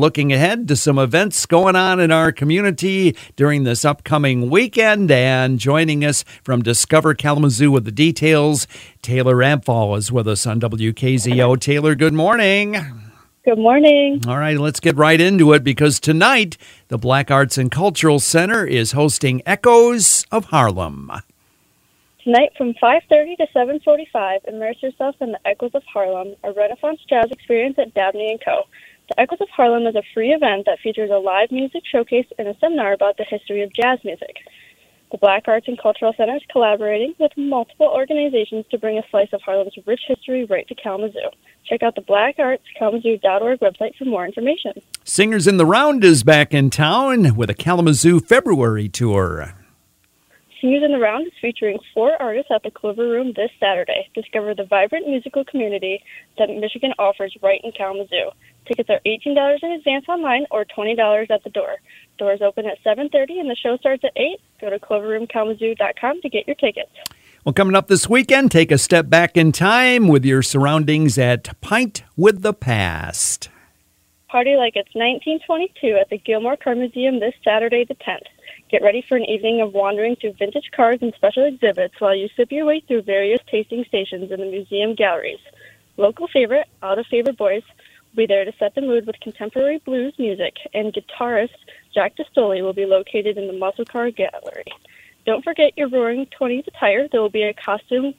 [0.00, 5.10] looking ahead to some events going on in our community during this upcoming weekend.
[5.10, 8.66] And joining us from Discover Kalamazoo with the details,
[9.02, 11.60] Taylor Abfall is with us on WKZO.
[11.60, 12.76] Taylor, good morning.
[13.44, 14.22] Good morning.
[14.26, 16.56] All right, let's get right into it because tonight
[16.88, 21.10] the Black Arts and Cultural Center is hosting Echoes of Harlem.
[22.22, 27.30] Tonight from 5.30 to 7.45, immerse yourself in the Echoes of Harlem, a Renaissance jazz
[27.30, 28.64] experience at Dabney & Co.
[29.10, 32.46] The Echoes of Harlem is a free event that features a live music showcase and
[32.46, 34.36] a seminar about the history of jazz music.
[35.10, 39.32] The Black Arts and Cultural Center is collaborating with multiple organizations to bring a slice
[39.32, 41.28] of Harlem's rich history right to Kalamazoo.
[41.64, 44.74] Check out the blackartskalamazoo.org website for more information.
[45.02, 49.56] Singers in the Round is back in town with a Kalamazoo February tour.
[50.60, 54.10] Singers in the Round is featuring four artists at the Clover Room this Saturday.
[54.14, 56.02] Discover the vibrant musical community
[56.36, 58.30] that Michigan offers right in Kalamazoo.
[58.66, 61.76] Tickets are $18 in advance online or $20 at the door.
[62.18, 64.38] Doors open at 7.30 and the show starts at 8.
[64.60, 66.90] Go to cloverroomkalamazoo.com to get your tickets.
[67.44, 71.58] Well, coming up this weekend, take a step back in time with your surroundings at
[71.62, 73.48] Pint with the Past.
[74.28, 78.28] Party like it's 1922 at the Gilmore Car Museum this Saturday the 10th.
[78.70, 82.28] Get ready for an evening of wandering through vintage cars and special exhibits while you
[82.36, 85.40] sip your way through various tasting stations in the museum galleries.
[85.96, 89.78] Local favorite, Out of Favor Boys, will be there to set the mood with contemporary
[89.78, 91.56] blues music, and guitarist
[91.92, 94.72] Jack Distoli will be located in the Muscle Car Gallery.
[95.26, 97.08] Don't forget your Roaring Twenties attire.
[97.08, 98.14] There will be a costume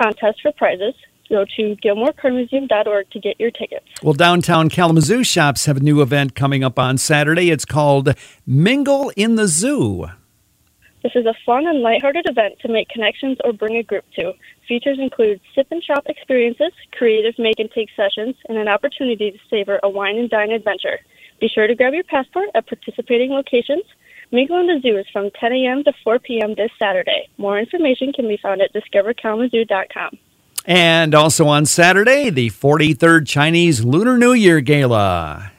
[0.00, 0.94] contest for prizes.
[1.28, 3.86] Go to gilmorecarmuseum.org to get your tickets.
[4.02, 7.50] Well, downtown Kalamazoo shops have a new event coming up on Saturday.
[7.50, 8.14] It's called
[8.46, 10.06] Mingle in the Zoo.
[11.02, 14.32] This is a fun and lighthearted event to make connections or bring a group to.
[14.66, 19.38] Features include sip and shop experiences, creative make and take sessions, and an opportunity to
[19.48, 20.98] savor a wine and dine adventure.
[21.40, 23.84] Be sure to grab your passport at participating locations.
[24.32, 25.84] Mingle in the Zoo is from 10 a.m.
[25.84, 26.54] to 4 p.m.
[26.56, 27.28] this Saturday.
[27.38, 30.18] More information can be found at discoverkalamazoo.com.
[30.66, 35.52] And also on Saturday, the 43rd Chinese Lunar New Year Gala.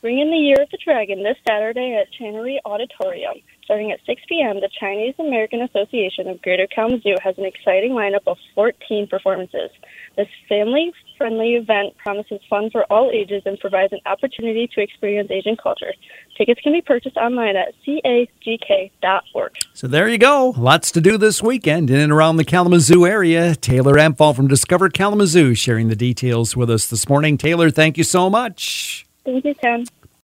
[0.00, 3.34] Bring in the Year of the Dragon this Saturday at Chenery Auditorium.
[3.64, 8.26] Starting at 6 p.m., the Chinese American Association of Greater Kalamazoo has an exciting lineup
[8.26, 9.70] of 14 performances.
[10.16, 15.30] This family friendly event promises fun for all ages and provides an opportunity to experience
[15.30, 15.92] Asian culture.
[16.36, 19.52] Tickets can be purchased online at cagk.org.
[19.72, 20.52] So there you go.
[20.56, 23.54] Lots to do this weekend in and around the Kalamazoo area.
[23.54, 27.38] Taylor Abfall from Discover Kalamazoo sharing the details with us this morning.
[27.38, 29.06] Taylor, thank you so much.
[29.24, 29.86] Thank you, Ken.